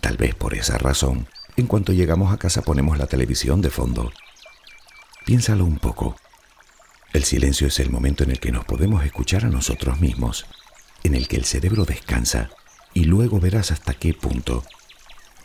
Tal 0.00 0.16
vez 0.16 0.34
por 0.34 0.54
esa 0.54 0.78
razón, 0.78 1.28
en 1.56 1.66
cuanto 1.66 1.92
llegamos 1.92 2.32
a 2.32 2.38
casa 2.38 2.62
ponemos 2.62 2.98
la 2.98 3.06
televisión 3.06 3.60
de 3.60 3.70
fondo. 3.70 4.12
Piénsalo 5.24 5.64
un 5.64 5.78
poco. 5.78 6.16
El 7.12 7.24
silencio 7.24 7.68
es 7.68 7.78
el 7.80 7.90
momento 7.90 8.24
en 8.24 8.30
el 8.30 8.40
que 8.40 8.52
nos 8.52 8.64
podemos 8.64 9.04
escuchar 9.04 9.44
a 9.44 9.50
nosotros 9.50 10.00
mismos, 10.00 10.46
en 11.02 11.14
el 11.14 11.28
que 11.28 11.36
el 11.36 11.44
cerebro 11.44 11.84
descansa, 11.84 12.50
y 12.92 13.04
luego 13.04 13.40
verás 13.40 13.70
hasta 13.70 13.94
qué 13.94 14.14
punto 14.14 14.64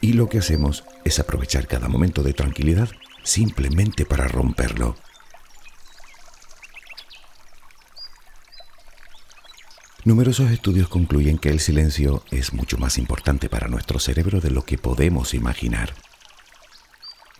y 0.02 0.14
lo 0.14 0.30
que 0.30 0.40
hacemos 0.40 0.84
es 1.04 1.20
aprovechar 1.20 1.68
cada 1.68 1.88
momento 1.88 2.24
de 2.24 2.34
tranquilidad 2.34 2.90
simplemente 3.24 4.06
para 4.06 4.28
romperlo. 4.28 4.96
Numerosos 10.06 10.50
estudios 10.52 10.88
concluyen 10.88 11.38
que 11.38 11.50
el 11.50 11.60
silencio 11.60 12.24
es 12.32 12.54
mucho 12.54 12.78
más 12.78 12.98
importante 12.98 13.50
para 13.50 13.68
nuestro 13.68 14.00
cerebro 14.00 14.40
de 14.40 14.50
lo 14.50 14.64
que 14.64 14.78
podemos 14.78 15.34
imaginar. 15.34 15.94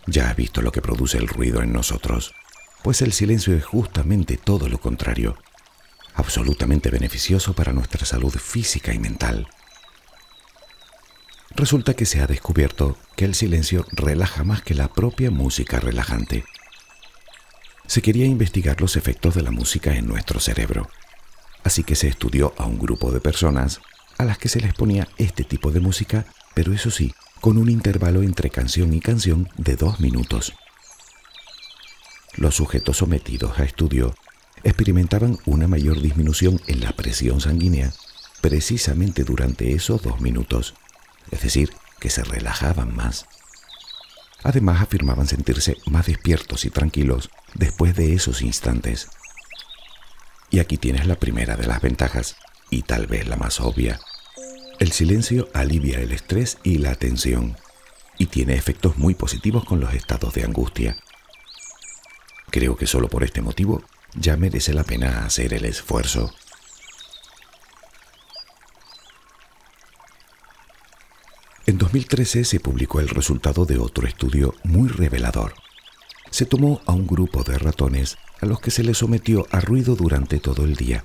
Ya 0.06 0.28
has 0.28 0.36
visto 0.36 0.60
lo 0.60 0.70
que 0.70 0.82
produce 0.82 1.16
el 1.16 1.26
ruido 1.26 1.62
en 1.62 1.72
nosotros, 1.72 2.34
pues 2.82 3.00
el 3.00 3.14
silencio 3.14 3.56
es 3.56 3.64
justamente 3.64 4.36
todo 4.36 4.68
lo 4.68 4.78
contrario, 4.78 5.38
absolutamente 6.14 6.90
beneficioso 6.90 7.54
para 7.54 7.72
nuestra 7.72 8.04
salud 8.04 8.34
física 8.34 8.92
y 8.92 8.98
mental. 8.98 9.48
Resulta 11.56 11.94
que 11.94 12.04
se 12.04 12.20
ha 12.20 12.26
descubierto 12.26 12.98
que 13.16 13.24
el 13.24 13.34
silencio 13.34 13.86
relaja 13.90 14.44
más 14.44 14.60
que 14.60 14.74
la 14.74 14.88
propia 14.88 15.30
música 15.30 15.80
relajante. 15.80 16.44
Se 17.86 18.02
quería 18.02 18.26
investigar 18.26 18.82
los 18.82 18.96
efectos 18.96 19.34
de 19.34 19.42
la 19.42 19.50
música 19.50 19.96
en 19.96 20.06
nuestro 20.06 20.40
cerebro, 20.40 20.88
así 21.64 21.84
que 21.84 21.96
se 21.96 22.08
estudió 22.08 22.54
a 22.58 22.66
un 22.66 22.78
grupo 22.78 23.10
de 23.10 23.20
personas 23.20 23.80
a 24.18 24.24
las 24.24 24.38
que 24.38 24.48
se 24.48 24.60
les 24.60 24.74
ponía 24.74 25.08
este 25.16 25.44
tipo 25.44 25.70
de 25.72 25.80
música, 25.80 26.26
pero 26.54 26.72
eso 26.72 26.90
sí, 26.90 27.14
con 27.40 27.56
un 27.58 27.70
intervalo 27.70 28.22
entre 28.22 28.50
canción 28.50 28.92
y 28.92 29.00
canción 29.00 29.48
de 29.56 29.76
dos 29.76 30.00
minutos. 30.00 30.52
Los 32.36 32.56
sujetos 32.56 32.98
sometidos 32.98 33.58
a 33.58 33.64
estudio 33.64 34.14
experimentaban 34.62 35.38
una 35.46 35.68
mayor 35.68 36.00
disminución 36.00 36.60
en 36.66 36.80
la 36.80 36.92
presión 36.92 37.40
sanguínea 37.40 37.92
precisamente 38.40 39.24
durante 39.24 39.72
esos 39.72 40.02
dos 40.02 40.20
minutos, 40.20 40.74
es 41.30 41.42
decir, 41.42 41.70
que 41.98 42.10
se 42.10 42.24
relajaban 42.24 42.94
más. 42.94 43.26
Además 44.42 44.80
afirmaban 44.80 45.26
sentirse 45.26 45.76
más 45.86 46.06
despiertos 46.06 46.64
y 46.64 46.70
tranquilos 46.70 47.30
después 47.54 47.94
de 47.94 48.14
esos 48.14 48.40
instantes. 48.42 49.08
Y 50.50 50.58
aquí 50.58 50.76
tienes 50.76 51.06
la 51.06 51.16
primera 51.16 51.56
de 51.56 51.66
las 51.66 51.80
ventajas, 51.80 52.36
y 52.70 52.82
tal 52.82 53.06
vez 53.06 53.26
la 53.26 53.36
más 53.36 53.60
obvia. 53.60 54.00
El 54.78 54.92
silencio 54.92 55.48
alivia 55.54 56.00
el 56.00 56.12
estrés 56.12 56.58
y 56.62 56.78
la 56.78 56.94
tensión, 56.94 57.56
y 58.18 58.26
tiene 58.26 58.54
efectos 58.54 58.98
muy 58.98 59.14
positivos 59.14 59.64
con 59.64 59.80
los 59.80 59.94
estados 59.94 60.34
de 60.34 60.44
angustia. 60.44 60.96
Creo 62.50 62.76
que 62.76 62.86
solo 62.86 63.08
por 63.08 63.22
este 63.22 63.42
motivo 63.42 63.84
ya 64.14 64.36
merece 64.36 64.74
la 64.74 64.84
pena 64.84 65.24
hacer 65.24 65.54
el 65.54 65.64
esfuerzo. 65.64 66.32
En 71.66 71.78
2013 71.78 72.44
se 72.44 72.58
publicó 72.58 72.98
el 72.98 73.08
resultado 73.08 73.64
de 73.64 73.78
otro 73.78 74.08
estudio 74.08 74.54
muy 74.64 74.88
revelador. 74.88 75.54
Se 76.30 76.46
tomó 76.46 76.80
a 76.86 76.92
un 76.92 77.06
grupo 77.06 77.42
de 77.42 77.58
ratones 77.58 78.16
a 78.40 78.46
los 78.46 78.60
que 78.60 78.70
se 78.70 78.84
les 78.84 78.98
sometió 78.98 79.46
a 79.50 79.60
ruido 79.60 79.96
durante 79.96 80.38
todo 80.38 80.64
el 80.64 80.76
día. 80.76 81.04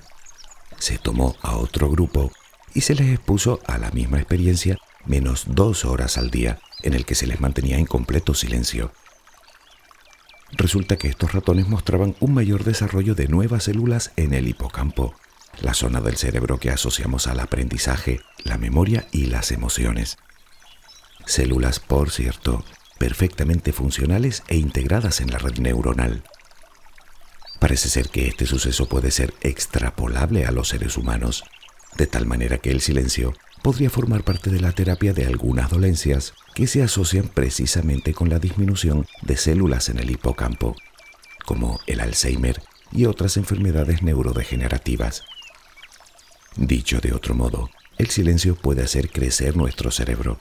Se 0.78 0.98
tomó 0.98 1.36
a 1.42 1.58
otro 1.58 1.90
grupo 1.90 2.32
y 2.74 2.82
se 2.82 2.96
les 2.96 3.10
expuso 3.10 3.60
a 3.68 3.78
la 3.78 3.92
misma 3.92 4.18
experiencia 4.18 4.78
menos 5.06 5.46
dos 5.48 5.86
horas 5.86 6.18
al 6.18 6.30
día 6.30 6.60
en 6.84 6.94
el 6.94 7.06
que 7.06 7.16
se 7.16 7.28
les 7.28 7.40
mantenía 7.40 7.78
en 7.78 7.86
completo 7.86 8.34
silencio. 8.34 8.92
Resulta 10.52 10.98
que 10.98 11.08
estos 11.08 11.34
ratones 11.34 11.68
mostraban 11.68 12.16
un 12.20 12.34
mayor 12.34 12.64
desarrollo 12.64 13.16
de 13.16 13.28
nuevas 13.28 13.64
células 13.64 14.12
en 14.16 14.34
el 14.34 14.48
hipocampo, 14.48 15.16
la 15.62 15.74
zona 15.74 16.02
del 16.02 16.18
cerebro 16.18 16.60
que 16.60 16.70
asociamos 16.70 17.28
al 17.28 17.40
aprendizaje, 17.40 18.22
la 18.44 18.58
memoria 18.58 19.08
y 19.12 19.26
las 19.26 19.52
emociones. 19.52 20.18
Células, 21.26 21.80
por 21.80 22.12
cierto, 22.12 22.64
perfectamente 22.98 23.74
funcionales 23.74 24.44
e 24.48 24.58
integradas 24.58 25.22
en 25.22 25.32
la 25.32 25.38
red 25.38 25.58
neuronal. 25.60 26.24
Parece 27.60 27.90
ser 27.90 28.10
que 28.10 28.28
este 28.28 28.46
suceso 28.46 28.88
puede 28.88 29.12
ser 29.12 29.34
extrapolable 29.42 30.46
a 30.46 30.52
los 30.52 30.70
seres 30.70 30.98
humanos, 30.98 31.44
de 31.98 32.08
tal 32.08 32.26
manera 32.26 32.58
que 32.58 32.72
el 32.72 32.82
silencio 32.82 33.34
podría 33.64 33.90
formar 33.90 34.24
parte 34.24 34.50
de 34.50 34.60
la 34.60 34.72
terapia 34.72 35.14
de 35.14 35.26
algunas 35.26 35.70
dolencias 35.70 36.34
que 36.54 36.68
se 36.68 36.84
asocian 36.84 37.28
precisamente 37.28 38.14
con 38.14 38.30
la 38.30 38.40
disminución 38.40 39.08
de 39.22 39.38
células 39.38 39.90
en 39.90 40.00
el 40.00 40.12
hipocampo, 40.12 40.76
como 41.46 41.80
el 41.88 42.02
Alzheimer 42.02 42.62
y 42.92 43.06
otras 43.06 43.38
enfermedades 43.38 44.04
neurodegenerativas. 44.04 45.24
Dicho 46.56 47.00
de 47.00 47.14
otro 47.14 47.34
modo, 47.34 47.70
el 47.98 48.10
silencio 48.10 48.56
puede 48.56 48.84
hacer 48.84 49.10
crecer 49.10 49.58
nuestro 49.58 49.90
cerebro 49.92 50.38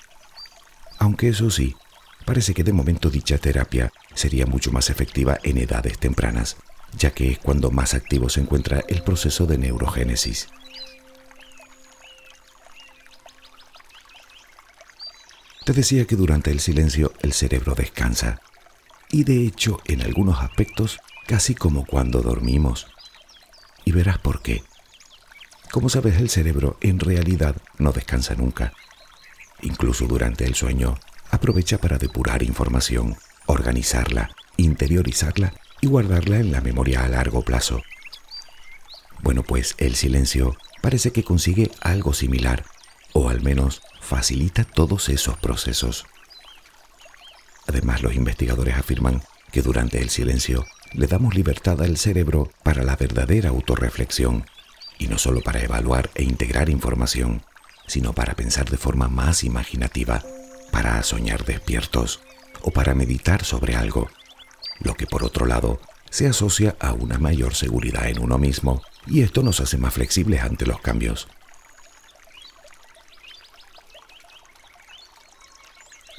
aunque 0.99 1.28
eso 1.28 1.50
sí, 1.50 1.76
parece 2.25 2.54
que 2.54 2.64
de 2.64 2.73
momento 2.73 3.11
dicha 3.11 3.38
terapia 3.38 3.93
sería 4.14 4.47
mucho 4.47 4.73
más 4.73 4.90
efectiva 4.90 5.38
en 5.43 5.59
edades 5.59 5.99
tempranas, 5.99 6.57
ya 6.97 7.11
que 7.11 7.33
es 7.33 7.38
cuando 7.38 7.70
más 7.70 7.94
activo 7.94 8.29
se 8.29 8.40
encuentra 8.40 8.83
el 8.88 9.03
proceso 9.03 9.46
de 9.46 9.59
neurogénesis. 9.59 10.48
Te 15.64 15.72
decía 15.72 16.07
que 16.07 16.16
durante 16.16 16.51
el 16.51 16.61
silencio 16.61 17.12
el 17.22 17.33
cerebro 17.33 17.75
descansa, 17.75 18.40
y 19.11 19.25
de 19.25 19.46
hecho 19.46 19.81
en 19.87 20.03
algunos 20.03 20.40
aspectos 20.40 20.98
casi 21.27 21.55
como 21.55 21.87
cuando 21.87 22.20
dormimos. 22.20 22.87
Y 23.85 23.92
verás 23.92 24.18
por 24.18 24.42
qué. 24.42 24.62
Como 25.70 25.88
sabes, 25.88 26.18
el 26.18 26.31
cerebro 26.31 26.77
en 26.81 27.01
realidad 27.01 27.57
no 27.79 27.92
descansa 27.92 28.35
nunca 28.35 28.72
incluso 29.64 30.07
durante 30.07 30.44
el 30.44 30.55
sueño, 30.55 30.96
aprovecha 31.35 31.79
para 31.79 31.99
depurar 31.99 32.42
información, 32.42 33.16
organizarla, 33.47 34.31
interiorizarla 34.57 35.53
y 35.81 35.87
guardarla 35.87 36.38
en 36.38 36.53
la 36.53 36.61
memoria 36.61 37.05
a 37.05 37.09
largo 37.09 37.42
plazo. 37.42 37.83
Bueno, 39.23 39.42
pues 39.42 39.75
el 39.79 39.94
silencio 39.94 40.57
parece 40.81 41.12
que 41.12 41.25
consigue 41.25 41.70
algo 41.81 42.14
similar, 42.14 42.64
o 43.12 43.29
al 43.29 43.42
menos 43.42 43.83
facilita 44.01 44.64
todos 44.64 45.09
esos 45.09 45.38
procesos. 45.38 46.07
Además, 47.66 48.03
los 48.03 48.14
investigadores 48.14 48.77
afirman 48.77 49.23
que 49.51 49.62
durante 49.62 50.01
el 50.01 50.11
silencio 50.11 50.64
le 50.92 51.07
damos 51.07 51.35
libertad 51.35 51.81
al 51.83 51.97
cerebro 51.97 52.51
para 52.62 52.83
la 52.83 52.97
verdadera 52.97 53.49
autorreflexión, 53.49 54.44
y 54.99 55.09
no 55.09 55.18
solo 55.18 55.40
para 55.40 55.62
evaluar 55.62 56.11
e 56.14 56.23
integrar 56.23 56.68
información, 56.68 57.42
sino 57.87 58.12
para 58.12 58.35
pensar 58.35 58.70
de 58.70 58.77
forma 58.77 59.09
más 59.09 59.44
imaginativa, 59.44 60.23
para 60.74 61.00
soñar 61.04 61.44
despiertos 61.44 62.20
o 62.62 62.72
para 62.72 62.96
meditar 62.96 63.44
sobre 63.44 63.76
algo, 63.76 64.10
lo 64.80 64.94
que 64.94 65.06
por 65.06 65.22
otro 65.22 65.46
lado 65.46 65.80
se 66.10 66.26
asocia 66.26 66.74
a 66.80 66.92
una 66.92 67.16
mayor 67.16 67.54
seguridad 67.54 68.08
en 68.08 68.18
uno 68.18 68.38
mismo 68.38 68.82
y 69.06 69.22
esto 69.22 69.44
nos 69.44 69.60
hace 69.60 69.78
más 69.78 69.94
flexibles 69.94 70.42
ante 70.42 70.66
los 70.66 70.80
cambios. 70.80 71.28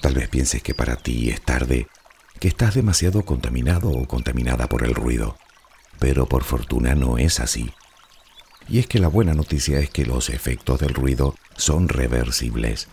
Tal 0.01 0.13
vez 0.13 0.29
pienses 0.29 0.63
que 0.63 0.73
para 0.73 0.95
ti 0.95 1.31
es 1.31 1.41
tarde, 1.41 1.89
que 2.39 2.47
estás 2.47 2.75
demasiado 2.75 3.25
contaminado 3.25 3.89
o 3.89 4.07
contaminada 4.07 4.69
por 4.69 4.85
el 4.85 4.95
ruido, 4.95 5.37
pero 5.99 6.27
por 6.27 6.45
fortuna 6.45 6.95
no 6.95 7.17
es 7.17 7.41
así. 7.41 7.73
Y 8.69 8.79
es 8.79 8.87
que 8.87 8.99
la 8.99 9.09
buena 9.09 9.33
noticia 9.33 9.79
es 9.79 9.89
que 9.89 10.05
los 10.05 10.29
efectos 10.29 10.79
del 10.79 10.93
ruido 10.93 11.35
son 11.57 11.89
reversibles. 11.89 12.87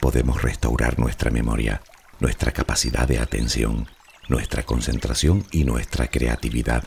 Podemos 0.00 0.42
restaurar 0.42 0.98
nuestra 0.98 1.30
memoria, 1.30 1.82
nuestra 2.20 2.52
capacidad 2.52 3.06
de 3.06 3.18
atención, 3.18 3.88
nuestra 4.28 4.62
concentración 4.62 5.46
y 5.50 5.64
nuestra 5.64 6.08
creatividad. 6.08 6.84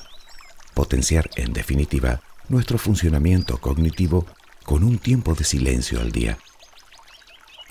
Potenciar, 0.74 1.30
en 1.36 1.54
definitiva, 1.54 2.22
nuestro 2.50 2.78
funcionamiento 2.78 3.60
cognitivo 3.60 4.26
con 4.64 4.84
un 4.84 4.98
tiempo 4.98 5.36
de 5.36 5.44
silencio 5.44 6.00
al 6.00 6.12
día. 6.12 6.38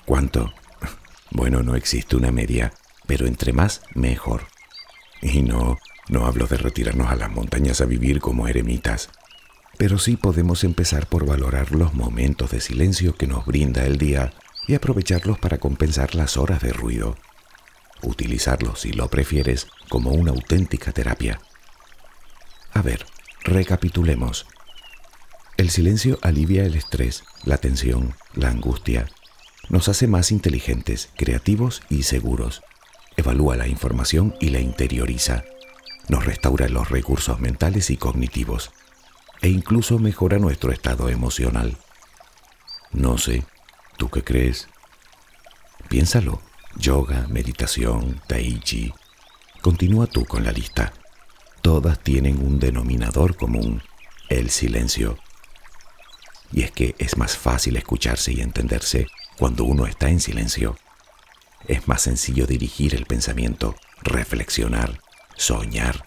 ¿Cuánto? 0.05 0.53
Bueno, 1.35 1.63
no 1.63 1.75
existe 1.75 2.15
una 2.15 2.31
media, 2.31 2.73
pero 3.07 3.25
entre 3.25 3.53
más, 3.53 3.81
mejor. 3.95 4.45
Y 5.19 5.41
no, 5.41 5.79
no 6.07 6.27
hablo 6.27 6.45
de 6.45 6.57
retirarnos 6.57 7.09
a 7.11 7.15
las 7.15 7.31
montañas 7.31 7.81
a 7.81 7.85
vivir 7.85 8.19
como 8.19 8.47
eremitas 8.47 9.09
pero 9.77 9.97
sí 9.97 10.17
podemos 10.17 10.63
empezar 10.63 11.07
por 11.07 11.25
valorar 11.25 11.71
los 11.71 11.93
momentos 11.93 12.51
de 12.51 12.61
silencio 12.61 13.15
que 13.15 13.27
nos 13.27 13.45
brinda 13.45 13.85
el 13.85 13.97
día 13.97 14.33
y 14.67 14.75
aprovecharlos 14.75 15.39
para 15.39 15.57
compensar 15.57 16.15
las 16.15 16.37
horas 16.37 16.61
de 16.61 16.73
ruido. 16.73 17.17
Utilizarlos, 18.01 18.81
si 18.81 18.91
lo 18.91 19.09
prefieres, 19.09 19.67
como 19.89 20.11
una 20.11 20.31
auténtica 20.31 20.91
terapia. 20.91 21.41
A 22.73 22.81
ver, 22.81 23.05
recapitulemos. 23.43 24.45
El 25.57 25.69
silencio 25.69 26.17
alivia 26.21 26.65
el 26.65 26.75
estrés, 26.75 27.23
la 27.43 27.57
tensión, 27.57 28.15
la 28.33 28.49
angustia. 28.49 29.07
Nos 29.69 29.87
hace 29.87 30.07
más 30.07 30.31
inteligentes, 30.31 31.09
creativos 31.15 31.83
y 31.89 32.03
seguros. 32.03 32.63
Evalúa 33.15 33.55
la 33.55 33.67
información 33.67 34.35
y 34.39 34.49
la 34.49 34.59
interioriza. 34.59 35.43
Nos 36.09 36.25
restaura 36.25 36.67
los 36.67 36.89
recursos 36.89 37.39
mentales 37.39 37.89
y 37.89 37.97
cognitivos 37.97 38.71
e 39.41 39.49
incluso 39.49 39.99
mejora 39.99 40.39
nuestro 40.39 40.71
estado 40.71 41.09
emocional. 41.09 41.77
No 42.91 43.17
sé, 43.17 43.43
¿tú 43.97 44.09
qué 44.09 44.23
crees? 44.23 44.67
Piénsalo, 45.89 46.41
yoga, 46.77 47.27
meditación, 47.29 48.21
tai 48.27 48.59
chi. 48.59 48.93
Continúa 49.61 50.07
tú 50.07 50.25
con 50.25 50.43
la 50.43 50.51
lista. 50.51 50.93
Todas 51.61 51.99
tienen 51.99 52.45
un 52.45 52.59
denominador 52.59 53.37
común, 53.37 53.81
el 54.29 54.49
silencio. 54.49 55.17
Y 56.51 56.63
es 56.63 56.71
que 56.71 56.95
es 56.99 57.17
más 57.17 57.37
fácil 57.37 57.77
escucharse 57.77 58.33
y 58.33 58.41
entenderse 58.41 59.07
cuando 59.37 59.63
uno 59.63 59.87
está 59.87 60.09
en 60.09 60.19
silencio. 60.19 60.77
Es 61.67 61.87
más 61.87 62.01
sencillo 62.01 62.45
dirigir 62.45 62.93
el 62.95 63.05
pensamiento, 63.05 63.75
reflexionar, 64.01 64.99
soñar. 65.35 66.03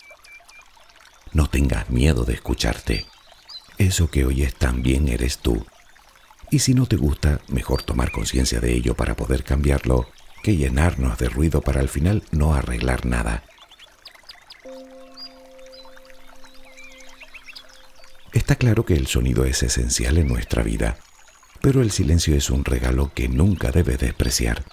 No 1.32 1.48
tengas 1.48 1.90
miedo 1.90 2.24
de 2.24 2.34
escucharte. 2.34 3.06
Eso 3.78 4.10
que 4.10 4.24
oyes 4.24 4.54
también 4.54 5.08
eres 5.08 5.38
tú. 5.38 5.66
Y 6.50 6.60
si 6.60 6.74
no 6.74 6.86
te 6.86 6.96
gusta, 6.96 7.40
mejor 7.48 7.82
tomar 7.82 8.12
conciencia 8.12 8.60
de 8.60 8.72
ello 8.72 8.94
para 8.94 9.16
poder 9.16 9.42
cambiarlo 9.42 10.08
que 10.42 10.56
llenarnos 10.56 11.18
de 11.18 11.28
ruido 11.28 11.60
para 11.60 11.80
al 11.80 11.88
final 11.88 12.22
no 12.30 12.54
arreglar 12.54 13.04
nada. 13.04 13.42
Está 18.32 18.54
claro 18.54 18.84
que 18.84 18.94
el 18.94 19.06
sonido 19.06 19.44
es 19.44 19.62
esencial 19.62 20.18
en 20.18 20.28
nuestra 20.28 20.62
vida, 20.62 20.98
pero 21.62 21.80
el 21.80 21.90
silencio 21.90 22.36
es 22.36 22.50
un 22.50 22.64
regalo 22.64 23.10
que 23.12 23.28
nunca 23.28 23.72
debes 23.72 23.98
despreciar. 23.98 24.64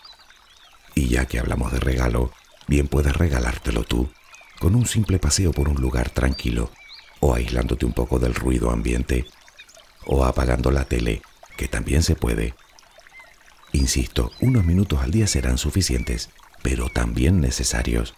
Y 0.94 1.08
ya 1.08 1.26
que 1.26 1.40
hablamos 1.40 1.72
de 1.72 1.80
regalo, 1.80 2.32
bien 2.68 2.88
puedes 2.88 3.16
regalártelo 3.16 3.84
tú, 3.84 4.12
con 4.60 4.76
un 4.76 4.86
simple 4.86 5.18
paseo 5.18 5.52
por 5.52 5.70
un 5.70 5.82
lugar 5.82 6.12
tranquilo, 6.12 6.72
o 7.20 7.34
aislándote 7.34 7.86
un 7.86 7.94
poco 7.94 8.20
del 8.20 8.36
ruido 8.36 8.70
ambiente, 8.70 9.26
o 10.06 10.24
apagando 10.24 10.70
la 10.70 10.86
tele, 10.86 11.22
que 11.58 11.68
también 11.68 12.04
se 12.04 12.16
puede. 12.16 12.56
Insisto, 13.72 14.32
unos 14.40 14.66
minutos 14.66 15.02
al 15.02 15.12
día 15.12 15.28
serán 15.28 15.58
suficientes, 15.58 16.30
pero 16.62 16.90
también 16.90 17.42
necesarios. 17.42 18.14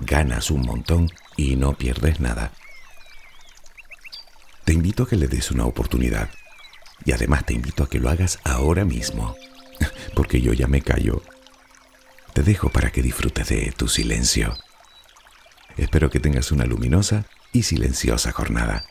Ganas 0.00 0.50
un 0.50 0.62
montón 0.62 1.10
y 1.36 1.56
no 1.56 1.74
pierdes 1.74 2.20
nada. 2.20 2.52
Te 4.64 4.72
invito 4.72 5.02
a 5.02 5.08
que 5.08 5.16
le 5.16 5.28
des 5.28 5.50
una 5.50 5.66
oportunidad. 5.66 6.30
Y 7.04 7.12
además 7.12 7.44
te 7.44 7.52
invito 7.52 7.84
a 7.84 7.88
que 7.88 7.98
lo 7.98 8.08
hagas 8.08 8.38
ahora 8.44 8.84
mismo, 8.84 9.36
porque 10.14 10.40
yo 10.40 10.52
ya 10.52 10.66
me 10.66 10.80
callo. 10.80 11.22
Te 12.32 12.42
dejo 12.42 12.70
para 12.70 12.90
que 12.90 13.02
disfrutes 13.02 13.48
de 13.48 13.72
tu 13.76 13.88
silencio. 13.88 14.56
Espero 15.76 16.08
que 16.08 16.20
tengas 16.20 16.50
una 16.50 16.64
luminosa 16.64 17.26
y 17.52 17.64
silenciosa 17.64 18.32
jornada. 18.32 18.84